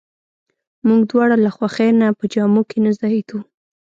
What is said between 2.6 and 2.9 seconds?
کې